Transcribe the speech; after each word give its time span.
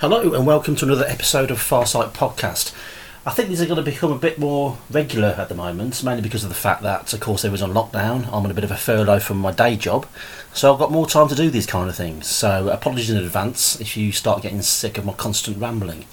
Hello 0.00 0.32
and 0.32 0.46
welcome 0.46 0.76
to 0.76 0.84
another 0.84 1.04
episode 1.08 1.50
of 1.50 1.58
Farsight 1.58 2.12
Podcast. 2.12 2.72
I 3.26 3.32
think 3.32 3.48
these 3.48 3.60
are 3.60 3.66
going 3.66 3.84
to 3.84 3.90
become 3.90 4.12
a 4.12 4.16
bit 4.16 4.38
more 4.38 4.78
regular 4.88 5.34
at 5.36 5.48
the 5.48 5.56
moment, 5.56 6.04
mainly 6.04 6.22
because 6.22 6.44
of 6.44 6.50
the 6.50 6.54
fact 6.54 6.84
that, 6.84 7.12
of 7.12 7.18
course, 7.18 7.44
everyone's 7.44 7.62
on 7.62 7.72
lockdown. 7.72 8.28
I'm 8.28 8.44
on 8.44 8.50
a 8.52 8.54
bit 8.54 8.62
of 8.62 8.70
a 8.70 8.76
furlough 8.76 9.18
from 9.18 9.38
my 9.38 9.50
day 9.50 9.74
job, 9.74 10.06
so 10.54 10.72
I've 10.72 10.78
got 10.78 10.92
more 10.92 11.08
time 11.08 11.26
to 11.26 11.34
do 11.34 11.50
these 11.50 11.66
kind 11.66 11.90
of 11.90 11.96
things. 11.96 12.28
So, 12.28 12.68
apologies 12.68 13.10
in 13.10 13.16
advance 13.16 13.80
if 13.80 13.96
you 13.96 14.12
start 14.12 14.40
getting 14.40 14.62
sick 14.62 14.98
of 14.98 15.04
my 15.04 15.14
constant 15.14 15.58
rambling. 15.58 16.04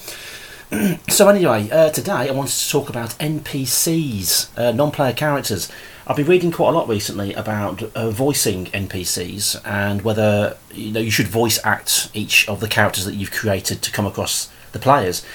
So, 1.09 1.29
anyway, 1.29 1.69
uh, 1.69 1.89
today 1.91 2.29
I 2.29 2.31
wanted 2.31 2.53
to 2.53 2.69
talk 2.69 2.89
about 2.89 3.11
NPCs, 3.19 4.57
uh, 4.57 4.71
non 4.71 4.91
player 4.91 5.13
characters. 5.13 5.71
I've 6.07 6.17
been 6.17 6.27
reading 6.27 6.51
quite 6.51 6.69
a 6.69 6.71
lot 6.71 6.87
recently 6.87 7.33
about 7.33 7.83
uh, 7.95 8.09
voicing 8.09 8.65
NPCs 8.67 9.61
and 9.65 10.01
whether 10.03 10.57
you 10.71 10.91
know 10.91 10.99
you 10.99 11.11
should 11.11 11.27
voice 11.27 11.59
act 11.63 12.09
each 12.13 12.47
of 12.47 12.59
the 12.59 12.67
characters 12.67 13.05
that 13.05 13.15
you've 13.15 13.31
created 13.31 13.81
to 13.81 13.91
come 13.91 14.05
across 14.05 14.49
the 14.71 14.79
players. 14.79 15.25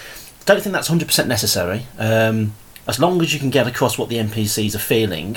Don't 0.46 0.62
think 0.62 0.72
that's 0.72 0.88
hundred 0.88 1.06
percent 1.06 1.28
necessary. 1.28 1.86
Um, 1.98 2.54
as 2.88 2.98
long 2.98 3.20
as 3.22 3.32
you 3.32 3.38
can 3.38 3.50
get 3.50 3.66
across 3.66 3.98
what 3.98 4.08
the 4.08 4.16
NPCs 4.16 4.74
are 4.74 4.80
feeling, 4.80 5.36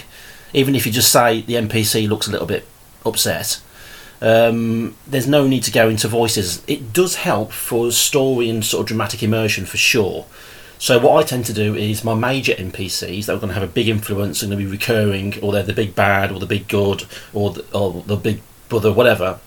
even 0.53 0.75
if 0.75 0.85
you 0.85 0.91
just 0.91 1.11
say 1.11 1.41
the 1.41 1.53
NPC 1.53 2.07
looks 2.07 2.27
a 2.27 2.31
little 2.31 2.47
bit 2.47 2.67
upset, 3.05 3.61
um, 4.23 4.95
there's 5.05 5.27
no 5.27 5.45
need 5.45 5.63
to 5.63 5.71
go 5.71 5.89
into 5.89 6.07
voices. 6.07 6.63
It 6.65 6.93
does 6.93 7.15
help 7.15 7.51
for 7.51 7.91
story 7.91 8.49
and 8.49 8.63
sort 8.63 8.81
of 8.81 8.87
dramatic 8.87 9.21
immersion 9.21 9.65
for 9.65 9.75
sure. 9.75 10.25
So 10.79 10.97
what 10.97 11.21
I 11.21 11.27
tend 11.27 11.45
to 11.47 11.53
do 11.53 11.75
is 11.75 12.05
my 12.05 12.13
major 12.13 12.53
NPCs 12.53 13.25
that 13.25 13.33
are 13.33 13.37
going 13.37 13.49
to 13.49 13.53
have 13.53 13.63
a 13.63 13.71
big 13.71 13.89
influence 13.89 14.41
and 14.41 14.49
going 14.49 14.63
to 14.63 14.65
be 14.65 14.71
recurring, 14.71 15.41
or 15.41 15.51
they're 15.51 15.63
the 15.63 15.73
big 15.73 15.93
bad, 15.93 16.31
or 16.31 16.39
the 16.39 16.45
big 16.45 16.69
good, 16.69 17.05
or 17.33 17.51
the, 17.51 17.65
or 17.77 18.01
the 18.03 18.15
big 18.15 18.41
brother, 18.69 18.93
whatever. 18.93 19.39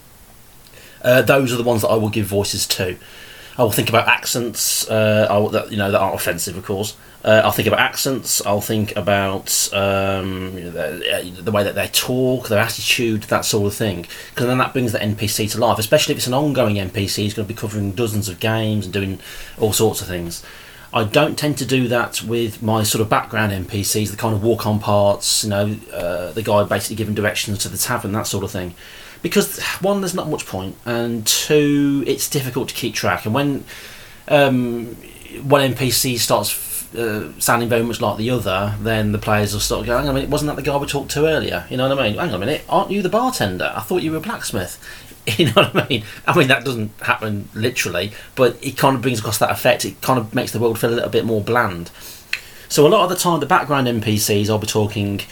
Uh, 1.00 1.22
those 1.22 1.54
are 1.54 1.56
the 1.56 1.62
ones 1.62 1.80
that 1.80 1.88
I 1.88 1.96
will 1.96 2.10
give 2.10 2.26
voices 2.26 2.66
to. 2.66 2.98
I 3.58 3.62
will 3.62 3.72
think 3.72 3.88
about 3.88 4.06
accents, 4.06 4.88
uh, 4.90 5.26
I 5.30 5.38
will, 5.38 5.48
that 5.50 5.70
you 5.70 5.78
know 5.78 5.90
that 5.90 5.98
aren't 5.98 6.14
offensive, 6.14 6.56
of 6.56 6.64
course. 6.64 6.96
Uh, 7.24 7.40
I'll 7.44 7.52
think 7.52 7.66
about 7.66 7.80
accents. 7.80 8.44
I'll 8.44 8.60
think 8.60 8.94
about 8.94 9.68
um, 9.72 10.56
you 10.56 10.64
know, 10.64 10.70
the, 10.70 11.42
the, 11.42 11.50
way 11.50 11.64
that 11.64 11.74
they 11.74 11.88
talk, 11.88 12.48
their 12.48 12.60
attitude, 12.60 13.24
that 13.24 13.44
sort 13.44 13.66
of 13.66 13.74
thing. 13.74 14.06
Because 14.30 14.46
then 14.46 14.58
that 14.58 14.72
brings 14.72 14.92
the 14.92 14.98
NPC 14.98 15.50
to 15.52 15.58
life. 15.58 15.78
Especially 15.78 16.12
if 16.12 16.18
it's 16.18 16.28
an 16.28 16.34
ongoing 16.34 16.76
NPC, 16.76 17.16
he's 17.16 17.34
going 17.34 17.48
to 17.48 17.52
be 17.52 17.58
covering 17.58 17.92
dozens 17.92 18.28
of 18.28 18.38
games 18.38 18.84
and 18.84 18.92
doing 18.92 19.18
all 19.58 19.72
sorts 19.72 20.00
of 20.00 20.06
things. 20.06 20.44
I 20.92 21.04
don't 21.04 21.36
tend 21.36 21.58
to 21.58 21.66
do 21.66 21.88
that 21.88 22.22
with 22.22 22.62
my 22.62 22.82
sort 22.82 23.02
of 23.02 23.08
background 23.08 23.52
NPCs, 23.52 24.10
the 24.10 24.16
kind 24.16 24.34
of 24.34 24.42
walk 24.42 24.66
on 24.66 24.78
parts, 24.78 25.44
you 25.44 25.50
know, 25.50 25.76
uh, 25.92 26.32
the 26.32 26.42
guy 26.42 26.62
basically 26.64 26.96
giving 26.96 27.14
directions 27.14 27.58
to 27.58 27.68
the 27.68 27.76
tavern, 27.76 28.12
that 28.12 28.26
sort 28.26 28.44
of 28.44 28.50
thing. 28.50 28.74
Because, 29.22 29.60
one, 29.80 30.00
there's 30.00 30.14
not 30.14 30.28
much 30.28 30.46
point, 30.46 30.76
and 30.84 31.26
two, 31.26 32.04
it's 32.06 32.28
difficult 32.28 32.68
to 32.68 32.74
keep 32.74 32.94
track. 32.94 33.24
And 33.24 33.34
when 33.34 33.64
um, 34.28 34.94
one 35.42 35.72
NPC 35.72 36.18
starts 36.18 36.94
uh, 36.94 37.32
sounding 37.38 37.68
very 37.68 37.82
much 37.82 38.00
like 38.00 38.16
the 38.16 38.30
other, 38.30 38.74
then 38.80 39.12
the 39.12 39.18
players 39.18 39.52
will 39.52 39.60
start 39.60 39.86
going, 39.86 39.98
hang 39.98 40.08
on 40.08 40.14
a 40.14 40.14
minute, 40.14 40.30
wasn't 40.30 40.48
that 40.48 40.56
the 40.56 40.62
guy 40.62 40.76
we 40.76 40.86
talked 40.86 41.10
to 41.12 41.26
earlier? 41.26 41.66
You 41.68 41.76
know 41.76 41.88
what 41.88 41.98
I 41.98 42.08
mean? 42.08 42.18
Hang 42.18 42.28
on 42.28 42.34
a 42.34 42.38
minute, 42.38 42.64
aren't 42.68 42.90
you 42.90 43.02
the 43.02 43.08
bartender? 43.08 43.72
I 43.74 43.80
thought 43.80 44.02
you 44.02 44.12
were 44.12 44.18
a 44.18 44.20
blacksmith. 44.20 44.82
You 45.38 45.46
know 45.46 45.54
what 45.54 45.74
I 45.74 45.88
mean? 45.88 46.04
I 46.24 46.38
mean 46.38 46.46
that 46.46 46.64
doesn't 46.64 46.92
happen 47.00 47.48
literally, 47.52 48.12
but 48.36 48.56
it 48.64 48.76
kind 48.78 48.94
of 48.94 49.02
brings 49.02 49.18
across 49.18 49.38
that 49.38 49.50
effect. 49.50 49.84
It 49.84 50.00
kind 50.00 50.20
of 50.20 50.32
makes 50.36 50.52
the 50.52 50.60
world 50.60 50.78
feel 50.78 50.90
a 50.90 50.94
little 50.94 51.10
bit 51.10 51.24
more 51.24 51.40
bland. 51.40 51.90
So 52.68 52.86
a 52.86 52.88
lot 52.88 53.02
of 53.02 53.10
the 53.10 53.16
time, 53.16 53.40
the 53.40 53.46
background 53.46 53.88
NPCs, 53.88 54.48
I'll 54.48 54.58
be 54.58 54.68
talking 54.68 55.22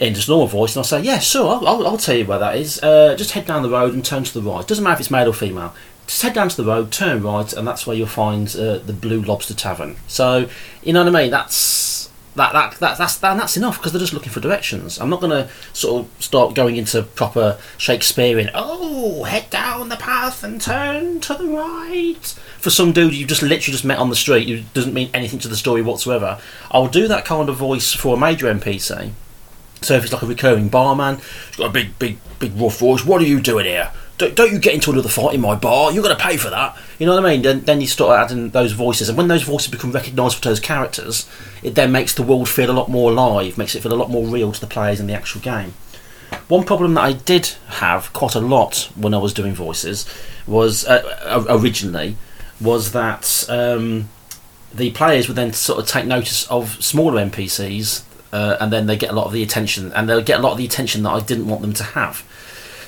in 0.00 0.14
just 0.14 0.28
normal 0.28 0.46
voice, 0.46 0.74
and 0.74 0.78
I'll 0.80 0.84
say, 0.84 1.02
"Yeah, 1.02 1.18
sure, 1.18 1.48
I'll, 1.48 1.68
I'll, 1.68 1.86
I'll 1.86 1.96
tell 1.98 2.16
you 2.16 2.24
where 2.24 2.38
that 2.38 2.56
is. 2.56 2.82
Uh, 2.82 3.14
just 3.16 3.32
head 3.32 3.46
down 3.46 3.62
the 3.62 3.70
road 3.70 3.92
and 3.94 4.04
turn 4.04 4.24
to 4.24 4.34
the 4.34 4.42
right. 4.42 4.66
Doesn't 4.66 4.82
matter 4.82 4.94
if 4.94 5.00
it's 5.00 5.10
male 5.10 5.28
or 5.28 5.34
female. 5.34 5.74
Just 6.06 6.22
head 6.22 6.34
down 6.34 6.48
to 6.48 6.56
the 6.56 6.64
road, 6.64 6.90
turn 6.90 7.22
right, 7.22 7.52
and 7.52 7.68
that's 7.68 7.86
where 7.86 7.94
you'll 7.94 8.08
find 8.08 8.48
uh, 8.56 8.78
the 8.78 8.92
Blue 8.92 9.20
Lobster 9.20 9.54
Tavern. 9.54 9.96
So, 10.08 10.48
you 10.82 10.92
know 10.92 11.04
what 11.04 11.14
I 11.14 11.22
mean? 11.22 11.30
That's 11.30 12.10
that, 12.34 12.52
that, 12.52 12.72
that 12.80 12.96
that's 12.98 13.18
that, 13.18 13.36
that's 13.36 13.56
enough 13.56 13.78
because 13.78 13.92
they're 13.92 14.00
just 14.00 14.14
looking 14.14 14.32
for 14.32 14.40
directions. 14.40 14.98
I'm 14.98 15.10
not 15.10 15.20
going 15.20 15.30
to 15.30 15.50
sort 15.74 16.04
of 16.04 16.22
start 16.22 16.54
going 16.54 16.76
into 16.76 17.02
proper 17.02 17.58
Shakespearean. 17.76 18.50
Oh, 18.54 19.24
head 19.24 19.50
down 19.50 19.88
the 19.88 19.96
path 19.96 20.42
and 20.42 20.60
turn 20.60 21.20
to 21.20 21.34
the 21.34 21.46
right. 21.46 22.24
For 22.58 22.70
some 22.70 22.92
dude 22.92 23.14
you've 23.14 23.28
just 23.28 23.42
literally 23.42 23.72
just 23.72 23.84
met 23.84 23.98
on 23.98 24.08
the 24.08 24.16
street, 24.16 24.48
who 24.48 24.62
doesn't 24.74 24.94
mean 24.94 25.10
anything 25.12 25.40
to 25.40 25.48
the 25.48 25.56
story 25.56 25.82
whatsoever. 25.82 26.40
I'll 26.70 26.88
do 26.88 27.06
that 27.08 27.24
kind 27.24 27.48
of 27.48 27.56
voice 27.56 27.92
for 27.92 28.16
a 28.16 28.18
major 28.18 28.46
NPC. 28.46 29.12
So 29.82 29.94
if 29.94 30.04
it's 30.04 30.12
like 30.12 30.22
a 30.22 30.26
recurring 30.26 30.68
barman, 30.68 31.16
he's 31.48 31.56
got 31.56 31.70
a 31.70 31.72
big, 31.72 31.98
big, 31.98 32.18
big 32.38 32.52
rough 32.54 32.78
voice. 32.78 33.04
What 33.04 33.20
are 33.22 33.26
you 33.26 33.40
doing 33.40 33.66
here? 33.66 33.90
don't, 34.20 34.34
don't 34.34 34.52
you 34.52 34.58
get 34.58 34.74
into 34.74 34.90
another 34.90 35.08
fight 35.08 35.34
in 35.34 35.40
my 35.40 35.54
bar. 35.54 35.90
You're 35.90 36.02
going 36.02 36.16
to 36.16 36.22
pay 36.22 36.36
for 36.36 36.50
that. 36.50 36.76
You 36.98 37.06
know 37.06 37.14
what 37.14 37.24
I 37.24 37.30
mean? 37.30 37.42
Then, 37.42 37.62
then 37.62 37.80
you 37.80 37.86
start 37.86 38.20
adding 38.20 38.50
those 38.50 38.72
voices, 38.72 39.08
and 39.08 39.16
when 39.16 39.28
those 39.28 39.42
voices 39.42 39.70
become 39.70 39.92
recognised 39.92 40.36
for 40.36 40.42
those 40.42 40.60
characters, 40.60 41.28
it 41.62 41.74
then 41.74 41.90
makes 41.90 42.14
the 42.14 42.22
world 42.22 42.48
feel 42.48 42.70
a 42.70 42.72
lot 42.72 42.90
more 42.90 43.10
alive, 43.10 43.56
makes 43.56 43.74
it 43.74 43.82
feel 43.82 43.94
a 43.94 43.94
lot 43.94 44.10
more 44.10 44.26
real 44.26 44.52
to 44.52 44.60
the 44.60 44.66
players 44.66 45.00
in 45.00 45.06
the 45.06 45.14
actual 45.14 45.40
game. 45.40 45.72
One 46.48 46.64
problem 46.64 46.94
that 46.94 47.00
I 47.00 47.12
did 47.14 47.46
have 47.68 48.12
quite 48.12 48.34
a 48.34 48.40
lot 48.40 48.90
when 48.94 49.14
I 49.14 49.18
was 49.18 49.32
doing 49.32 49.54
voices 49.54 50.06
was 50.46 50.84
uh, 50.84 51.44
originally 51.48 52.16
was 52.60 52.92
that 52.92 53.46
um, 53.48 54.10
the 54.74 54.90
players 54.90 55.28
would 55.28 55.36
then 55.36 55.52
sort 55.54 55.80
of 55.80 55.88
take 55.88 56.04
notice 56.04 56.46
of 56.50 56.82
smaller 56.84 57.24
NPCs, 57.24 58.02
uh, 58.32 58.56
and 58.60 58.72
then 58.72 58.86
they 58.86 58.96
get 58.96 59.10
a 59.10 59.14
lot 59.14 59.26
of 59.26 59.32
the 59.32 59.42
attention, 59.42 59.92
and 59.92 60.08
they'll 60.08 60.22
get 60.22 60.40
a 60.40 60.42
lot 60.42 60.52
of 60.52 60.58
the 60.58 60.64
attention 60.64 61.02
that 61.02 61.10
I 61.10 61.20
didn't 61.20 61.48
want 61.48 61.62
them 61.62 61.72
to 61.74 61.84
have. 61.84 62.24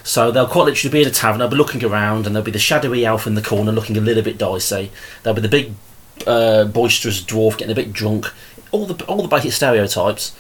So 0.05 0.31
they'll 0.31 0.49
quite 0.49 0.65
literally 0.65 0.93
be 0.93 1.03
in 1.03 1.09
a 1.09 1.13
tavern, 1.13 1.39
they'll 1.39 1.49
be 1.49 1.57
looking 1.57 1.85
around, 1.85 2.27
and 2.27 2.35
there'll 2.35 2.45
be 2.45 2.51
the 2.51 2.59
shadowy 2.59 3.05
elf 3.05 3.27
in 3.27 3.35
the 3.35 3.43
corner 3.43 3.73
looking 3.73 3.97
a 3.97 4.01
little 4.01 4.23
bit 4.23 4.39
dicey. 4.39 4.91
There'll 5.23 5.37
be 5.37 5.43
the 5.43 5.49
big 5.49 5.75
uh, 6.27 6.65
boisterous 6.65 7.23
dwarf 7.23 7.59
getting 7.59 7.73
a 7.73 7.77
bit 7.77 7.93
drunk. 7.93 8.33
All 8.71 8.87
the 8.87 9.05
all 9.05 9.23
the 9.23 9.29
basic 9.29 9.53
stereotypes, 9.53 10.35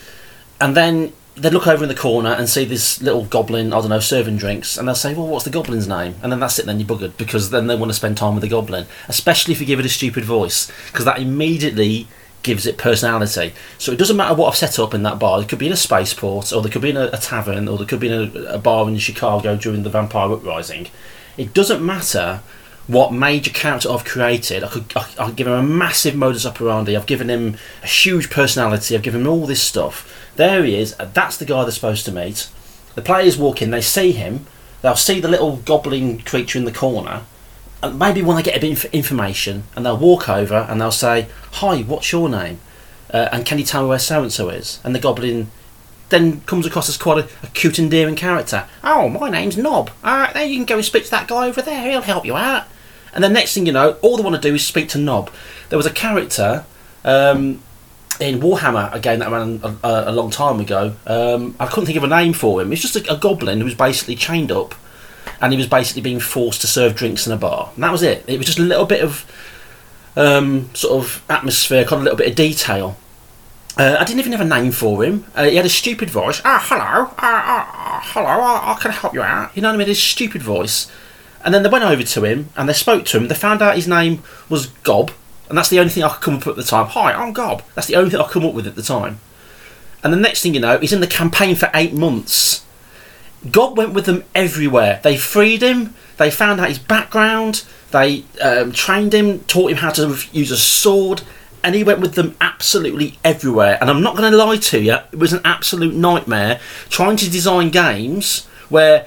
and 0.60 0.76
then 0.76 1.12
they 1.34 1.50
look 1.50 1.66
over 1.66 1.84
in 1.84 1.88
the 1.88 1.94
corner 1.94 2.30
and 2.30 2.48
see 2.48 2.64
this 2.64 3.00
little 3.00 3.24
goblin, 3.24 3.72
I 3.72 3.80
don't 3.80 3.88
know, 3.88 4.00
serving 4.00 4.36
drinks, 4.36 4.76
and 4.76 4.86
they'll 4.86 4.94
say, 4.94 5.14
"Well, 5.14 5.26
what's 5.26 5.44
the 5.44 5.50
goblin's 5.50 5.88
name?" 5.88 6.14
And 6.22 6.32
then 6.32 6.41
that's 6.41 6.58
it. 6.58 6.66
Then 6.66 6.80
you're 6.80 6.88
buggered 6.88 7.16
because 7.16 7.50
then 7.50 7.66
they 7.66 7.76
want 7.76 7.91
to 7.91 7.94
spend 7.94 8.16
time 8.16 8.34
with 8.34 8.42
the 8.42 8.48
goblin, 8.48 8.86
especially 9.08 9.52
if 9.52 9.60
you 9.60 9.66
give 9.66 9.78
it 9.78 9.86
a 9.86 9.91
stupid 9.91 10.24
voice, 10.24 10.70
because 10.91 11.04
that 11.04 11.18
immediately 11.18 12.08
gives 12.42 12.66
it 12.66 12.78
personality. 12.78 13.53
So 13.78 13.92
it 13.92 13.98
doesn't 13.98 14.16
matter 14.16 14.34
what 14.34 14.48
I've 14.48 14.56
set 14.56 14.78
up 14.78 14.94
in 14.94 15.03
that 15.04 15.19
bar. 15.19 15.41
It 15.41 15.48
could 15.48 15.58
be 15.58 15.66
in 15.66 15.72
a 15.72 15.76
spaceport, 15.76 16.53
or 16.53 16.62
there 16.62 16.70
could 16.70 16.82
be 16.82 16.91
in 16.91 16.97
a, 16.97 17.10
a 17.12 17.19
tavern, 17.19 17.69
or 17.69 17.78
there 17.78 17.86
could 17.86 18.00
be 18.00 18.08
in 18.08 18.36
a, 18.36 18.54
a, 18.54 18.58
bar 18.58 18.88
in 18.88 18.98
Chicago 18.98 19.56
during 19.56 19.82
the 19.82 19.91
vampire 19.91 20.32
uprising. 20.32 20.88
It 21.36 21.54
doesn't 21.54 21.84
matter 21.84 22.41
what 22.86 23.12
major 23.12 23.50
character 23.50 23.91
I've 23.91 24.04
created. 24.04 24.64
I 24.64 24.69
could 24.69 24.92
I, 24.97 25.08
I've 25.19 25.36
given 25.36 25.53
him 25.53 25.58
a 25.60 25.62
massive 25.62 26.14
modus 26.14 26.47
operandi. 26.47 26.97
I've 26.97 27.06
given 27.06 27.30
him 27.30 27.56
a 27.82 27.86
huge 27.86 28.30
personality. 28.30 28.94
I've 28.94 29.03
given 29.03 29.22
him 29.22 29.28
all 29.28 29.47
this 29.47 29.62
stuff. 29.62 30.32
There 30.36 30.64
he 30.64 30.76
is. 30.76 30.97
That's 30.97 31.36
the 31.36 31.44
guy 31.44 31.62
they're 31.62 31.72
supposed 31.72 32.04
to 32.06 32.12
meet. 32.12 32.48
The 32.94 33.03
players 33.03 33.38
walk 33.38 33.62
in. 33.62 33.70
They 33.70 33.80
see 33.80 34.12
him. 34.12 34.47
They'll 34.82 34.97
see 34.97 35.20
the 35.20 35.28
little 35.28 35.56
goblin 35.59 36.20
creature 36.20 36.59
in 36.59 36.64
the 36.64 36.72
corner 36.72 37.22
maybe 37.91 38.22
when 38.22 38.37
they 38.37 38.43
get 38.43 38.56
a 38.56 38.60
bit 38.60 38.84
of 38.84 38.93
information 38.93 39.65
and 39.75 39.84
they'll 39.84 39.97
walk 39.97 40.28
over 40.28 40.66
and 40.69 40.81
they'll 40.81 40.91
say, 40.91 41.28
Hi, 41.53 41.82
what's 41.82 42.12
your 42.12 42.28
name? 42.28 42.60
Uh, 43.12 43.28
and 43.32 43.44
can 43.44 43.59
you 43.59 43.65
tell 43.65 43.82
me 43.82 43.88
where 43.88 43.98
so 43.98 44.22
and 44.22 44.32
so 44.32 44.48
is? 44.48 44.81
And 44.84 44.94
the 44.94 44.98
goblin 44.98 45.50
then 46.09 46.41
comes 46.42 46.66
across 46.66 46.88
as 46.88 46.97
quite 46.97 47.25
a, 47.25 47.28
a 47.42 47.48
cute, 47.48 47.78
endearing 47.78 48.16
character. 48.16 48.66
Oh, 48.84 49.09
my 49.09 49.28
name's 49.31 49.56
Nob. 49.56 49.91
Uh, 50.04 50.32
there 50.32 50.44
you 50.44 50.56
can 50.56 50.66
go 50.66 50.76
and 50.76 50.84
speak 50.84 51.04
to 51.04 51.10
that 51.10 51.26
guy 51.26 51.48
over 51.48 51.60
there, 51.60 51.91
he'll 51.91 52.03
help 52.03 52.25
you 52.25 52.37
out. 52.37 52.66
And 53.15 53.22
the 53.22 53.28
next 53.28 53.54
thing 53.54 53.66
you 53.66 53.72
know, 53.72 53.98
all 54.03 54.16
they 54.16 54.22
want 54.22 54.41
to 54.41 54.48
do 54.48 54.54
is 54.54 54.65
speak 54.65 54.88
to 54.91 54.98
Nob. 54.98 55.31
There 55.69 55.76
was 55.76 55.87
a 55.87 55.91
character 55.92 56.65
um, 57.04 57.62
in 58.21 58.41
Warhammer, 58.41 58.92
again, 58.94 59.19
that 59.19 59.31
ran 59.31 59.60
a, 59.62 60.04
a 60.06 60.12
long 60.12 60.31
time 60.31 60.60
ago. 60.60 60.94
Um, 61.06 61.54
I 61.59 61.66
couldn't 61.66 61.87
think 61.87 61.98
of 61.98 62.04
a 62.04 62.09
name 62.09 62.32
for 62.32 62.62
him. 62.62 62.72
It's 62.72 62.82
just 62.82 62.97
a, 62.97 63.12
a 63.12 63.16
goblin 63.16 63.59
who 63.59 63.65
was 63.65 63.75
basically 63.75 64.16
chained 64.16 64.53
up 64.53 64.75
and 65.42 65.53
he 65.53 65.56
was 65.56 65.66
basically 65.66 66.00
being 66.00 66.20
forced 66.20 66.60
to 66.60 66.69
serve 66.69 66.94
drinks 66.94 67.26
in 67.26 67.32
a 67.32 67.36
bar. 67.36 67.70
And 67.75 67.82
that 67.82 67.91
was 67.91 68.03
it. 68.03 68.25
It 68.28 68.38
was 68.38 68.47
just 68.47 68.60
a 68.60 68.62
little 68.62 68.86
bit 68.86 69.03
of 69.03 69.26
um, 70.16 70.72
sort 70.72 71.04
of 71.04 71.22
atmosphere, 71.28 71.83
kind 71.83 71.94
of 71.94 72.00
a 72.00 72.04
little 72.04 72.16
bit 72.16 72.28
of 72.28 72.36
detail. 72.36 72.97
Uh, 73.77 73.97
I 73.98 74.04
didn't 74.04 74.21
even 74.21 74.33
have 74.33 74.41
a 74.41 74.44
name 74.44 74.71
for 74.71 75.03
him. 75.03 75.27
Uh, 75.34 75.44
he 75.44 75.56
had 75.56 75.66
a 75.66 75.71
stupid 75.71 76.10
voice. 76.10 76.41
Ah, 76.44 76.65
hello, 76.68 77.10
uh, 77.18 77.42
uh, 77.44 78.00
hello, 78.03 78.27
I, 78.27 78.72
I 78.72 78.78
can 78.80 78.92
help 78.92 79.15
you 79.15 79.22
out. 79.22 79.54
You 79.56 79.62
know 79.62 79.68
what 79.68 79.74
I 79.74 79.78
mean? 79.78 79.89
His 79.89 80.03
stupid 80.03 80.42
voice. 80.42 80.91
And 81.44 81.53
then 81.53 81.65
they 81.65 81.68
went 81.68 81.84
over 81.84 82.04
to 82.04 82.24
him 82.24 82.50
and 82.56 82.68
they 82.68 82.72
spoke 82.72 83.04
to 83.06 83.16
him. 83.16 83.27
They 83.27 83.34
found 83.34 83.62
out 83.62 83.74
his 83.74 83.89
name 83.89 84.22
was 84.48 84.66
Gob, 84.84 85.10
and 85.48 85.59
that's 85.59 85.71
the 85.71 85.80
only 85.80 85.91
thing 85.91 86.04
I 86.04 86.09
could 86.10 86.21
come 86.21 86.34
up 86.34 86.47
with 86.47 86.56
at 86.59 86.65
the 86.65 86.71
time. 86.71 86.86
Hi, 86.86 87.12
I'm 87.15 87.33
Gob. 87.33 87.62
That's 87.74 87.89
the 87.89 87.97
only 87.97 88.10
thing 88.10 88.21
I 88.21 88.24
could 88.24 88.33
come 88.33 88.47
up 88.47 88.54
with 88.54 88.68
at 88.68 88.77
the 88.77 88.83
time. 88.83 89.18
And 90.04 90.12
the 90.12 90.18
next 90.18 90.42
thing 90.42 90.54
you 90.54 90.60
know, 90.60 90.78
he's 90.78 90.92
in 90.92 91.00
the 91.00 91.06
campaign 91.09 91.56
for 91.56 91.68
eight 91.74 91.94
months 91.94 92.65
Gob 93.50 93.77
went 93.77 93.92
with 93.92 94.06
them 94.06 94.24
everywhere. 94.34 95.00
They 95.03 95.16
freed 95.16 95.62
him. 95.62 95.94
They 96.16 96.30
found 96.30 96.60
out 96.60 96.68
his 96.68 96.78
background. 96.78 97.65
They 97.91 98.24
um, 98.41 98.72
trained 98.72 99.12
him, 99.12 99.41
taught 99.41 99.71
him 99.71 99.78
how 99.78 99.91
to 99.91 100.16
use 100.33 100.50
a 100.50 100.56
sword, 100.56 101.22
and 101.62 101.74
he 101.74 101.84
went 101.84 102.00
with 102.00 102.15
them 102.15 102.36
absolutely 102.41 103.18
everywhere. 103.24 103.78
And 103.80 103.91
I'm 103.91 104.03
not 104.03 104.16
going 104.16 104.30
to 104.30 104.36
lie 104.36 104.56
to 104.56 104.80
you, 104.80 104.98
it 105.12 105.18
was 105.18 105.33
an 105.33 105.41
absolute 105.44 105.94
nightmare 105.94 106.60
trying 106.89 107.16
to 107.18 107.30
design 107.30 107.71
games 107.71 108.47
where 108.68 109.06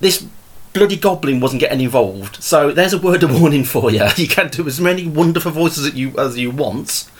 this 0.00 0.26
bloody 0.72 0.96
goblin 0.96 1.40
wasn't 1.40 1.60
getting 1.60 1.80
involved. 1.80 2.42
So 2.42 2.70
there's 2.70 2.92
a 2.92 2.98
word 2.98 3.22
of 3.22 3.40
warning 3.40 3.64
for 3.64 3.90
you. 3.90 4.06
You 4.16 4.28
can 4.28 4.48
do 4.48 4.66
as 4.66 4.80
many 4.80 5.06
wonderful 5.06 5.50
voices 5.50 5.86
as 5.86 5.94
you 5.94 6.12
as 6.18 6.38
you 6.38 6.50
want, 6.50 7.10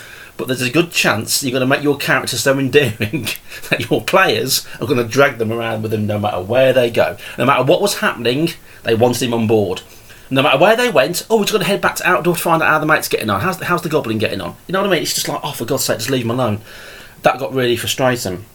but 0.40 0.48
there's 0.48 0.62
a 0.62 0.70
good 0.70 0.90
chance 0.90 1.42
you're 1.42 1.52
going 1.52 1.60
to 1.60 1.66
make 1.66 1.82
your 1.82 1.98
character 1.98 2.38
so 2.38 2.58
endearing 2.58 3.28
that 3.68 3.90
your 3.90 4.02
players 4.02 4.66
are 4.80 4.86
going 4.86 4.96
to 4.96 5.04
drag 5.04 5.36
them 5.36 5.52
around 5.52 5.82
with 5.82 5.90
them 5.90 6.06
no 6.06 6.18
matter 6.18 6.40
where 6.40 6.72
they 6.72 6.90
go. 6.90 7.18
No 7.36 7.44
matter 7.44 7.62
what 7.62 7.82
was 7.82 7.98
happening, 7.98 8.48
they 8.82 8.94
wanted 8.94 9.22
him 9.22 9.34
on 9.34 9.46
board. 9.46 9.82
No 10.30 10.42
matter 10.42 10.58
where 10.58 10.76
they 10.76 10.90
went, 10.90 11.26
oh, 11.28 11.36
we're 11.36 11.42
just 11.42 11.52
going 11.52 11.62
to 11.62 11.68
head 11.68 11.82
back 11.82 11.96
to 11.96 12.08
outdoor 12.08 12.36
to 12.36 12.40
find 12.40 12.62
out 12.62 12.70
how 12.70 12.78
the 12.78 12.86
mate's 12.86 13.06
getting 13.06 13.28
on. 13.28 13.42
How's 13.42 13.58
the, 13.58 13.66
how's 13.66 13.82
the 13.82 13.90
goblin 13.90 14.16
getting 14.16 14.40
on? 14.40 14.56
You 14.66 14.72
know 14.72 14.80
what 14.80 14.88
I 14.88 14.92
mean? 14.94 15.02
It's 15.02 15.12
just 15.12 15.28
like, 15.28 15.40
oh, 15.44 15.52
for 15.52 15.66
God's 15.66 15.84
sake, 15.84 15.98
just 15.98 16.08
leave 16.08 16.24
him 16.24 16.30
alone. 16.30 16.60
That 17.20 17.38
got 17.38 17.52
really 17.52 17.76
frustrating. 17.76 18.46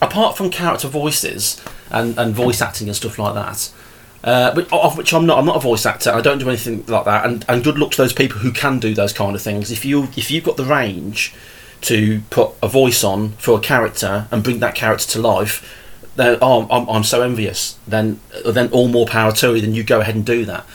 Apart 0.00 0.36
from 0.36 0.50
character 0.50 0.86
voices 0.86 1.60
and, 1.90 2.16
and 2.16 2.34
voice 2.34 2.62
acting 2.62 2.86
and 2.86 2.96
stuff 2.96 3.18
like 3.18 3.34
that, 3.34 3.72
uh, 4.22 4.54
but 4.54 4.70
of 4.72 4.98
which 4.98 5.14
I'm 5.14 5.24
not. 5.24 5.38
I'm 5.38 5.46
not 5.46 5.56
a 5.56 5.60
voice 5.60 5.86
actor. 5.86 6.10
I 6.10 6.20
don't 6.20 6.38
do 6.38 6.48
anything 6.48 6.84
like 6.86 7.04
that. 7.06 7.24
And, 7.24 7.44
and 7.48 7.64
good 7.64 7.78
luck 7.78 7.92
to 7.92 7.96
those 7.96 8.12
people 8.12 8.38
who 8.38 8.52
can 8.52 8.78
do 8.78 8.94
those 8.94 9.12
kind 9.12 9.34
of 9.34 9.40
things. 9.40 9.70
If 9.70 9.84
you 9.84 10.04
if 10.16 10.30
you've 10.30 10.44
got 10.44 10.56
the 10.56 10.64
range 10.64 11.34
to 11.82 12.20
put 12.28 12.50
a 12.62 12.68
voice 12.68 13.02
on 13.02 13.30
for 13.32 13.56
a 13.56 13.60
character 13.60 14.28
and 14.30 14.44
bring 14.44 14.60
that 14.60 14.74
character 14.74 15.06
to 15.12 15.20
life, 15.20 16.06
then 16.16 16.38
oh, 16.42 16.68
I'm, 16.70 16.86
I'm 16.88 17.04
so 17.04 17.22
envious. 17.22 17.78
Then 17.86 18.20
then 18.44 18.70
all 18.72 18.88
more 18.88 19.06
power 19.06 19.32
to 19.32 19.54
you. 19.54 19.62
Then 19.62 19.74
you 19.74 19.84
go 19.84 20.00
ahead 20.00 20.14
and 20.14 20.26
do 20.26 20.44
that. 20.44 20.66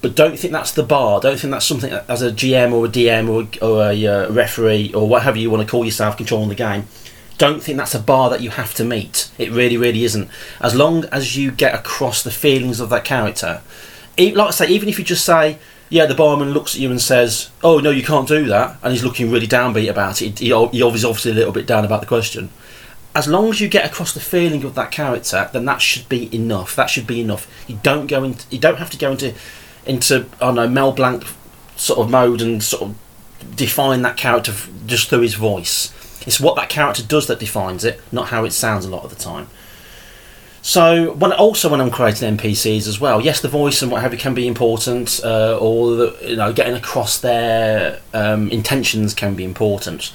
But 0.00 0.14
don't 0.14 0.38
think 0.38 0.52
that's 0.52 0.72
the 0.72 0.82
bar. 0.82 1.20
Don't 1.20 1.38
think 1.38 1.50
that's 1.50 1.64
something 1.66 1.90
that, 1.90 2.08
as 2.08 2.22
a 2.22 2.30
GM 2.30 2.72
or 2.72 2.86
a 2.86 2.88
DM 2.88 3.28
or, 3.28 3.66
or 3.66 3.90
a 3.90 4.06
uh, 4.06 4.30
referee 4.30 4.92
or 4.94 5.08
whatever 5.08 5.38
you 5.38 5.50
want 5.50 5.66
to 5.66 5.70
call 5.70 5.84
yourself 5.84 6.16
controlling 6.16 6.50
the 6.50 6.54
game 6.54 6.86
don't 7.38 7.62
think 7.62 7.78
that's 7.78 7.94
a 7.94 8.00
bar 8.00 8.30
that 8.30 8.40
you 8.40 8.50
have 8.50 8.74
to 8.74 8.84
meet. 8.84 9.30
It 9.38 9.50
really, 9.50 9.76
really 9.76 10.04
isn't. 10.04 10.28
As 10.60 10.74
long 10.74 11.04
as 11.06 11.36
you 11.36 11.50
get 11.50 11.74
across 11.74 12.22
the 12.22 12.30
feelings 12.30 12.80
of 12.80 12.90
that 12.90 13.04
character, 13.04 13.62
like 14.18 14.36
I 14.36 14.50
say, 14.50 14.68
even 14.68 14.88
if 14.88 14.98
you 14.98 15.04
just 15.04 15.24
say, 15.24 15.58
yeah, 15.88 16.06
the 16.06 16.14
barman 16.14 16.52
looks 16.52 16.74
at 16.74 16.80
you 16.80 16.90
and 16.90 17.00
says, 17.00 17.50
"Oh 17.62 17.78
no, 17.78 17.90
you 17.90 18.02
can't 18.02 18.28
do 18.28 18.46
that," 18.46 18.78
and 18.82 18.92
he's 18.92 19.04
looking 19.04 19.30
really 19.30 19.46
downbeat 19.46 19.90
about 19.90 20.22
it. 20.22 20.38
He, 20.38 20.46
he 20.46 20.52
obviously 20.82 21.30
a 21.30 21.34
little 21.34 21.52
bit 21.52 21.66
down 21.66 21.84
about 21.84 22.00
the 22.00 22.06
question. 22.06 22.50
As 23.14 23.28
long 23.28 23.48
as 23.50 23.60
you 23.60 23.68
get 23.68 23.84
across 23.84 24.12
the 24.12 24.20
feeling 24.20 24.64
of 24.64 24.74
that 24.74 24.90
character, 24.90 25.48
then 25.52 25.64
that 25.66 25.80
should 25.80 26.08
be 26.08 26.34
enough. 26.34 26.74
That 26.74 26.90
should 26.90 27.06
be 27.06 27.20
enough. 27.20 27.48
You 27.68 27.78
don't 27.82 28.08
go 28.08 28.24
into, 28.24 28.44
you 28.50 28.58
don't 28.58 28.78
have 28.78 28.90
to 28.90 28.98
go 28.98 29.12
into, 29.12 29.34
into 29.86 30.26
I 30.40 30.46
don't 30.46 30.54
know 30.56 30.68
Mel 30.68 30.92
Blanc 30.92 31.24
sort 31.76 32.00
of 32.00 32.10
mode 32.10 32.40
and 32.42 32.62
sort 32.62 32.82
of 32.82 33.56
define 33.56 34.02
that 34.02 34.16
character 34.16 34.52
just 34.86 35.08
through 35.10 35.20
his 35.20 35.34
voice 35.34 35.92
it's 36.26 36.40
what 36.40 36.56
that 36.56 36.68
character 36.68 37.02
does 37.02 37.26
that 37.26 37.38
defines 37.38 37.84
it, 37.84 38.00
not 38.12 38.28
how 38.28 38.44
it 38.44 38.52
sounds 38.52 38.84
a 38.84 38.90
lot 38.90 39.04
of 39.04 39.10
the 39.10 39.16
time. 39.16 39.48
So, 40.62 41.12
when 41.12 41.30
also 41.30 41.68
when 41.68 41.82
I'm 41.82 41.90
creating 41.90 42.38
NPCs 42.38 42.88
as 42.88 42.98
well, 42.98 43.20
yes, 43.20 43.42
the 43.42 43.48
voice 43.48 43.82
and 43.82 43.92
what 43.92 44.00
have 44.00 44.14
you 44.14 44.18
can 44.18 44.32
be 44.32 44.48
important, 44.48 45.20
uh, 45.22 45.58
or 45.58 45.94
the, 45.94 46.18
you 46.22 46.36
know, 46.36 46.54
getting 46.54 46.72
across 46.72 47.20
their 47.20 48.00
um, 48.14 48.48
intentions 48.48 49.12
can 49.12 49.34
be 49.34 49.44
important. 49.44 50.10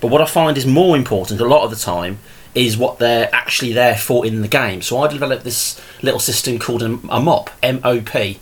But 0.00 0.12
what 0.12 0.20
I 0.20 0.26
find 0.26 0.56
is 0.56 0.64
more 0.64 0.96
important 0.96 1.40
a 1.40 1.44
lot 1.44 1.64
of 1.64 1.70
the 1.70 1.76
time 1.76 2.20
is 2.54 2.76
what 2.76 3.00
they're 3.00 3.28
actually 3.32 3.72
there 3.72 3.96
for 3.96 4.24
in 4.24 4.42
the 4.42 4.48
game. 4.48 4.80
So 4.80 4.98
I 4.98 5.08
developed 5.08 5.42
this 5.42 5.80
little 6.02 6.20
system 6.20 6.60
called 6.60 6.84
a 6.84 6.88
MOP, 6.88 7.50
M 7.60 7.80
O 7.82 8.00
P. 8.00 8.38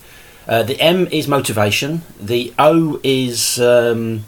Uh, 0.46 0.62
the 0.62 0.78
M 0.78 1.06
is 1.06 1.26
motivation. 1.26 2.02
The 2.20 2.52
O 2.58 3.00
is 3.02 3.58
um, 3.58 4.24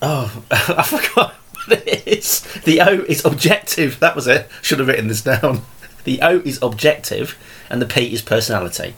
oh, 0.00 0.42
I 0.50 0.82
forgot 0.82 1.34
it 1.70 2.06
is. 2.06 2.42
The 2.64 2.80
O 2.80 3.04
is 3.08 3.24
objective. 3.24 4.00
That 4.00 4.16
was 4.16 4.26
it. 4.26 4.48
Should 4.62 4.78
have 4.78 4.88
written 4.88 5.08
this 5.08 5.22
down. 5.22 5.62
The 6.04 6.20
O 6.22 6.38
is 6.40 6.60
objective, 6.62 7.38
and 7.70 7.80
the 7.80 7.86
P 7.86 8.12
is 8.12 8.22
personality. 8.22 8.94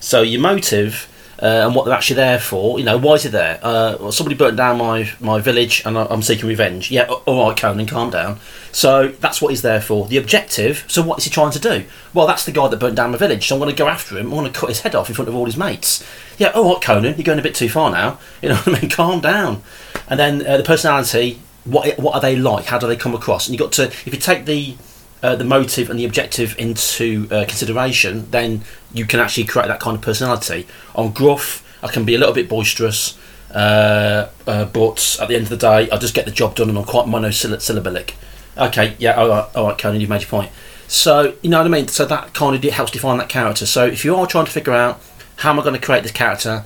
So 0.00 0.22
your 0.22 0.40
motive 0.40 1.08
uh, 1.42 1.66
and 1.66 1.74
what 1.74 1.84
they're 1.84 1.94
actually 1.94 2.16
there 2.16 2.38
for. 2.38 2.78
You 2.78 2.84
know, 2.84 2.96
why 2.96 3.14
is 3.14 3.24
it 3.24 3.32
there? 3.32 3.58
Uh, 3.62 3.96
well, 4.00 4.12
somebody 4.12 4.36
burnt 4.36 4.56
down 4.56 4.78
my, 4.78 5.10
my 5.20 5.40
village 5.40 5.82
and 5.84 5.98
I'm 5.98 6.22
seeking 6.22 6.48
revenge. 6.48 6.90
Yeah, 6.90 7.04
all 7.04 7.48
right, 7.48 7.56
Conan, 7.56 7.86
calm 7.86 8.10
down. 8.10 8.38
So 8.72 9.08
that's 9.08 9.42
what 9.42 9.50
he's 9.50 9.62
there 9.62 9.80
for. 9.80 10.06
The 10.06 10.16
objective. 10.16 10.84
So 10.88 11.02
what 11.02 11.18
is 11.18 11.24
he 11.24 11.30
trying 11.30 11.52
to 11.52 11.58
do? 11.58 11.84
Well, 12.12 12.26
that's 12.26 12.44
the 12.44 12.52
guy 12.52 12.68
that 12.68 12.78
burnt 12.78 12.96
down 12.96 13.10
my 13.10 13.18
village. 13.18 13.46
So 13.46 13.56
I'm 13.56 13.60
going 13.60 13.74
to 13.74 13.76
go 13.76 13.88
after 13.88 14.16
him. 14.16 14.26
I'm 14.26 14.38
going 14.38 14.52
to 14.52 14.58
cut 14.58 14.68
his 14.68 14.80
head 14.80 14.94
off 14.94 15.08
in 15.08 15.14
front 15.14 15.28
of 15.28 15.34
all 15.34 15.46
his 15.46 15.56
mates. 15.56 16.06
Yeah, 16.38 16.48
all 16.50 16.72
right, 16.72 16.82
Conan, 16.82 17.14
you're 17.16 17.24
going 17.24 17.38
a 17.38 17.42
bit 17.42 17.54
too 17.54 17.68
far 17.68 17.90
now. 17.90 18.18
You 18.40 18.50
know 18.50 18.56
what 18.56 18.68
I 18.68 18.80
mean? 18.80 18.90
Calm 18.90 19.20
down. 19.20 19.62
And 20.08 20.18
then 20.18 20.46
uh, 20.46 20.56
the 20.56 20.64
personality 20.64 21.40
what 21.64 21.98
what 21.98 22.14
are 22.14 22.20
they 22.20 22.36
like? 22.36 22.66
How 22.66 22.78
do 22.78 22.86
they 22.86 22.96
come 22.96 23.14
across? 23.14 23.46
And 23.46 23.54
you 23.54 23.58
got 23.58 23.72
to 23.72 23.84
if 23.84 24.06
you 24.06 24.18
take 24.18 24.44
the 24.44 24.76
uh, 25.22 25.34
the 25.36 25.44
motive 25.44 25.88
and 25.88 25.98
the 25.98 26.04
objective 26.04 26.54
into 26.58 27.26
uh, 27.30 27.44
consideration, 27.46 28.30
then 28.30 28.62
you 28.92 29.06
can 29.06 29.20
actually 29.20 29.44
create 29.44 29.68
that 29.68 29.80
kind 29.80 29.96
of 29.96 30.02
personality. 30.02 30.66
On 30.94 31.12
gruff, 31.12 31.64
I 31.82 31.88
can 31.88 32.04
be 32.04 32.14
a 32.14 32.18
little 32.18 32.34
bit 32.34 32.48
boisterous, 32.48 33.18
uh, 33.50 34.28
uh 34.46 34.66
but 34.66 35.16
at 35.20 35.28
the 35.28 35.34
end 35.34 35.44
of 35.44 35.48
the 35.48 35.56
day, 35.56 35.88
I 35.90 35.96
just 35.96 36.14
get 36.14 36.26
the 36.26 36.30
job 36.30 36.54
done, 36.54 36.68
and 36.68 36.76
I'm 36.76 36.84
quite 36.84 37.08
monosyllabic. 37.08 38.14
Okay, 38.56 38.94
yeah, 38.98 39.12
all 39.14 39.28
right, 39.28 39.56
all 39.56 39.68
right, 39.68 39.78
Conan, 39.78 40.00
you've 40.00 40.10
made 40.10 40.20
your 40.20 40.28
point. 40.28 40.50
So 40.86 41.34
you 41.40 41.48
know 41.48 41.58
what 41.58 41.66
I 41.66 41.70
mean. 41.70 41.88
So 41.88 42.04
that 42.04 42.34
kind 42.34 42.54
of 42.54 42.72
helps 42.72 42.92
define 42.92 43.16
that 43.18 43.30
character. 43.30 43.64
So 43.64 43.86
if 43.86 44.04
you 44.04 44.14
are 44.14 44.26
trying 44.26 44.44
to 44.44 44.52
figure 44.52 44.74
out 44.74 45.00
how 45.36 45.50
am 45.50 45.58
I 45.58 45.62
going 45.62 45.74
to 45.74 45.84
create 45.84 46.02
this 46.02 46.12
character, 46.12 46.64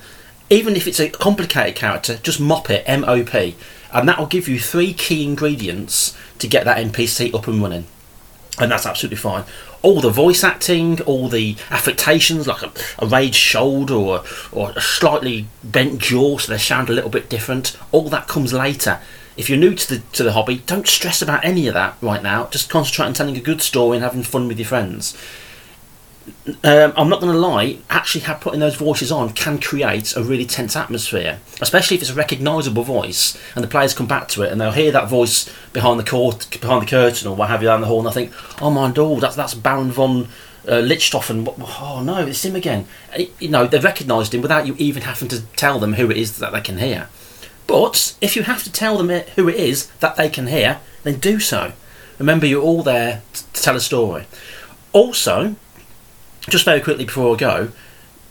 even 0.49 0.75
if 0.75 0.85
it's 0.85 0.99
a 0.99 1.09
complicated 1.09 1.75
character, 1.75 2.17
just 2.17 2.39
mop 2.41 2.69
it, 2.69 2.83
M 2.85 3.05
O 3.05 3.23
P 3.23 3.55
and 3.93 4.07
that 4.07 4.17
will 4.17 4.25
give 4.25 4.47
you 4.47 4.59
three 4.59 4.93
key 4.93 5.23
ingredients 5.25 6.15
to 6.39 6.47
get 6.47 6.65
that 6.65 6.77
NPC 6.77 7.33
up 7.33 7.47
and 7.47 7.61
running. 7.61 7.85
And 8.59 8.71
that's 8.71 8.85
absolutely 8.85 9.17
fine. 9.17 9.45
All 9.81 10.01
the 10.01 10.09
voice 10.09 10.43
acting, 10.43 11.01
all 11.01 11.29
the 11.29 11.55
affectations, 11.69 12.47
like 12.47 12.61
a, 12.61 12.71
a 12.99 13.07
raised 13.07 13.35
shoulder 13.35 13.93
or, 13.93 14.23
or 14.51 14.71
a 14.75 14.81
slightly 14.81 15.47
bent 15.63 15.99
jaw, 15.99 16.37
so 16.37 16.51
they 16.51 16.57
sound 16.57 16.89
a 16.89 16.93
little 16.93 17.09
bit 17.09 17.29
different, 17.29 17.77
all 17.91 18.09
that 18.09 18.27
comes 18.27 18.51
later. 18.51 18.99
If 19.37 19.49
you're 19.49 19.57
new 19.57 19.73
to 19.73 19.95
the 19.95 20.03
to 20.13 20.23
the 20.23 20.33
hobby, 20.33 20.57
don't 20.65 20.85
stress 20.85 21.21
about 21.21 21.45
any 21.45 21.67
of 21.67 21.73
that 21.73 21.95
right 22.01 22.21
now. 22.21 22.47
Just 22.47 22.69
concentrate 22.69 23.05
on 23.05 23.13
telling 23.13 23.37
a 23.37 23.41
good 23.41 23.61
story 23.61 23.95
and 23.95 24.03
having 24.03 24.23
fun 24.23 24.49
with 24.49 24.59
your 24.59 24.67
friends 24.67 25.17
um, 26.63 26.93
I'm 26.95 27.09
not 27.09 27.21
going 27.21 27.33
to 27.33 27.39
lie, 27.39 27.79
actually 27.89 28.21
have 28.21 28.41
putting 28.41 28.59
those 28.59 28.75
voices 28.75 29.11
on 29.11 29.31
can 29.31 29.59
create 29.59 30.15
a 30.15 30.23
really 30.23 30.45
tense 30.45 30.75
atmosphere, 30.75 31.39
especially 31.61 31.95
if 31.95 32.01
it's 32.01 32.11
a 32.11 32.15
recognisable 32.15 32.83
voice 32.83 33.37
and 33.55 33.63
the 33.63 33.67
players 33.67 33.93
come 33.93 34.07
back 34.07 34.27
to 34.29 34.43
it 34.43 34.51
and 34.51 34.59
they'll 34.59 34.71
hear 34.71 34.91
that 34.91 35.07
voice 35.07 35.49
behind 35.73 35.99
the 35.99 36.03
court, 36.03 36.47
behind 36.61 36.81
the 36.81 36.89
curtain 36.89 37.27
or 37.27 37.35
what 37.35 37.49
have 37.49 37.61
you 37.61 37.67
down 37.67 37.81
the 37.81 37.87
hall, 37.87 37.99
and 37.99 38.07
I 38.07 38.11
think, 38.11 38.31
oh 38.61 38.69
my 38.69 38.91
god, 38.91 39.21
that's 39.21 39.35
that's 39.35 39.53
Baron 39.53 39.91
von 39.91 40.27
uh. 40.67 40.81
Oh 40.81 42.01
no, 42.03 42.25
it's 42.27 42.45
him 42.45 42.55
again. 42.55 42.85
You 43.39 43.49
know, 43.49 43.65
they've 43.65 43.83
recognised 43.83 44.33
him 44.33 44.41
without 44.41 44.67
you 44.67 44.75
even 44.77 45.03
having 45.03 45.29
to 45.29 45.41
tell 45.55 45.79
them 45.79 45.93
who 45.93 46.11
it 46.11 46.17
is 46.17 46.37
that 46.39 46.51
they 46.51 46.61
can 46.61 46.77
hear. 46.77 47.07
But 47.65 48.15
if 48.19 48.35
you 48.35 48.43
have 48.43 48.63
to 48.63 48.71
tell 48.71 48.97
them 48.97 49.09
who 49.09 49.47
it 49.47 49.55
is 49.55 49.87
that 49.99 50.15
they 50.15 50.29
can 50.29 50.47
hear, 50.47 50.79
then 51.03 51.19
do 51.19 51.39
so. 51.39 51.73
Remember, 52.17 52.45
you're 52.45 52.61
all 52.61 52.83
there 52.83 53.21
to 53.33 53.43
tell 53.53 53.75
a 53.75 53.79
story. 53.79 54.25
Also, 54.91 55.55
just 56.41 56.65
very 56.65 56.81
quickly 56.81 57.05
before 57.05 57.35
I 57.35 57.37
go, 57.37 57.71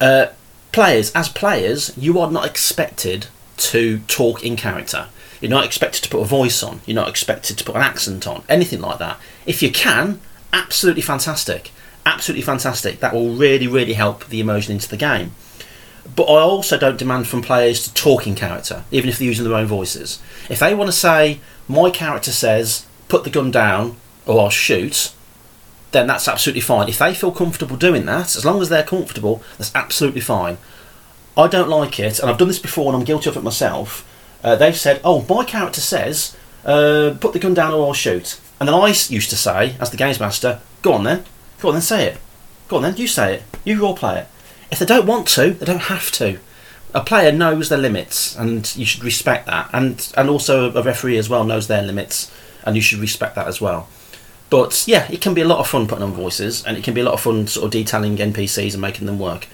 uh, 0.00 0.26
players, 0.72 1.12
as 1.12 1.28
players, 1.28 1.96
you 1.96 2.18
are 2.18 2.30
not 2.30 2.46
expected 2.46 3.26
to 3.58 3.98
talk 4.08 4.44
in 4.44 4.56
character. 4.56 5.08
You're 5.40 5.50
not 5.50 5.64
expected 5.64 6.02
to 6.04 6.10
put 6.10 6.20
a 6.20 6.24
voice 6.24 6.62
on. 6.62 6.80
You're 6.86 6.96
not 6.96 7.08
expected 7.08 7.58
to 7.58 7.64
put 7.64 7.76
an 7.76 7.82
accent 7.82 8.26
on. 8.26 8.42
Anything 8.48 8.80
like 8.80 8.98
that. 8.98 9.18
If 9.46 9.62
you 9.62 9.70
can, 9.70 10.20
absolutely 10.52 11.02
fantastic. 11.02 11.70
Absolutely 12.04 12.42
fantastic. 12.42 13.00
That 13.00 13.14
will 13.14 13.34
really, 13.34 13.66
really 13.66 13.92
help 13.92 14.26
the 14.26 14.40
immersion 14.40 14.72
into 14.72 14.88
the 14.88 14.96
game. 14.96 15.32
But 16.16 16.24
I 16.24 16.40
also 16.40 16.78
don't 16.78 16.98
demand 16.98 17.28
from 17.28 17.42
players 17.42 17.86
to 17.86 17.94
talk 17.94 18.26
in 18.26 18.34
character, 18.34 18.84
even 18.90 19.10
if 19.10 19.18
they're 19.18 19.28
using 19.28 19.44
their 19.44 19.54
own 19.54 19.66
voices. 19.66 20.20
If 20.48 20.58
they 20.58 20.74
want 20.74 20.88
to 20.88 20.96
say, 20.96 21.40
my 21.68 21.90
character 21.90 22.32
says, 22.32 22.86
put 23.08 23.24
the 23.24 23.30
gun 23.30 23.50
down 23.50 23.96
or 24.26 24.40
I'll 24.40 24.50
shoot, 24.50 25.12
then 25.92 26.06
that's 26.06 26.28
absolutely 26.28 26.60
fine. 26.60 26.88
If 26.88 26.98
they 26.98 27.14
feel 27.14 27.32
comfortable 27.32 27.76
doing 27.76 28.06
that, 28.06 28.36
as 28.36 28.44
long 28.44 28.60
as 28.60 28.68
they're 28.68 28.82
comfortable, 28.82 29.42
that's 29.56 29.74
absolutely 29.74 30.20
fine. 30.20 30.58
I 31.36 31.46
don't 31.46 31.68
like 31.68 32.00
it, 32.00 32.18
and 32.18 32.28
I've 32.28 32.38
done 32.38 32.48
this 32.48 32.58
before 32.58 32.86
and 32.86 32.96
I'm 32.96 33.04
guilty 33.04 33.30
of 33.30 33.36
it 33.36 33.42
myself. 33.42 34.04
Uh, 34.42 34.56
they've 34.56 34.76
said, 34.76 35.00
oh, 35.04 35.24
my 35.28 35.44
character 35.44 35.80
says, 35.80 36.36
uh, 36.64 37.16
put 37.20 37.32
the 37.32 37.38
gun 37.38 37.54
down 37.54 37.72
or 37.72 37.86
I'll 37.86 37.92
shoot. 37.94 38.40
And 38.60 38.68
then 38.68 38.74
I 38.74 38.88
used 38.88 39.30
to 39.30 39.36
say, 39.36 39.76
as 39.80 39.90
the 39.90 39.96
games 39.96 40.20
master, 40.20 40.60
go 40.82 40.92
on 40.92 41.04
then, 41.04 41.24
go 41.60 41.68
on 41.68 41.74
then, 41.74 41.82
say 41.82 42.06
it. 42.06 42.18
Go 42.68 42.76
on 42.76 42.82
then, 42.82 42.96
you 42.96 43.06
say 43.06 43.34
it. 43.36 43.42
You 43.64 43.80
role 43.80 43.96
play 43.96 44.20
it. 44.20 44.26
If 44.70 44.78
they 44.78 44.86
don't 44.86 45.06
want 45.06 45.26
to, 45.28 45.52
they 45.52 45.64
don't 45.64 45.82
have 45.82 46.10
to. 46.12 46.38
A 46.94 47.02
player 47.02 47.32
knows 47.32 47.68
their 47.68 47.78
limits, 47.78 48.36
and 48.36 48.74
you 48.76 48.84
should 48.84 49.04
respect 49.04 49.46
that. 49.46 49.68
And 49.72 50.10
and 50.16 50.28
also 50.28 50.72
a 50.72 50.82
referee 50.82 51.18
as 51.18 51.28
well 51.28 51.44
knows 51.44 51.66
their 51.66 51.82
limits, 51.82 52.32
and 52.64 52.76
you 52.76 52.82
should 52.82 52.98
respect 52.98 53.34
that 53.34 53.46
as 53.46 53.60
well. 53.60 53.88
But 54.50 54.84
yeah, 54.86 55.10
it 55.10 55.20
can 55.20 55.34
be 55.34 55.42
a 55.42 55.46
lot 55.46 55.58
of 55.58 55.68
fun 55.68 55.86
putting 55.86 56.04
on 56.04 56.12
voices, 56.12 56.64
and 56.64 56.76
it 56.76 56.84
can 56.84 56.94
be 56.94 57.00
a 57.00 57.04
lot 57.04 57.14
of 57.14 57.20
fun 57.20 57.46
sort 57.46 57.66
of 57.66 57.70
detailing 57.70 58.16
NPCs 58.16 58.72
and 58.72 58.80
making 58.80 59.06
them 59.06 59.18
work. 59.18 59.46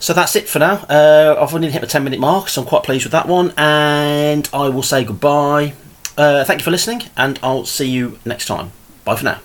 So 0.00 0.12
that's 0.12 0.36
it 0.36 0.48
for 0.48 0.60
now. 0.60 0.76
Uh, 0.88 1.36
I've 1.40 1.54
only 1.54 1.70
hit 1.70 1.80
the 1.80 1.86
10 1.86 2.04
minute 2.04 2.20
mark, 2.20 2.48
so 2.48 2.62
I'm 2.62 2.68
quite 2.68 2.84
pleased 2.84 3.04
with 3.04 3.12
that 3.12 3.26
one. 3.26 3.52
And 3.56 4.48
I 4.52 4.68
will 4.68 4.82
say 4.82 5.04
goodbye. 5.04 5.74
Uh, 6.16 6.44
thank 6.44 6.60
you 6.60 6.64
for 6.64 6.70
listening, 6.70 7.02
and 7.16 7.38
I'll 7.42 7.64
see 7.64 7.88
you 7.88 8.18
next 8.24 8.46
time. 8.46 8.72
Bye 9.04 9.16
for 9.16 9.24
now. 9.24 9.40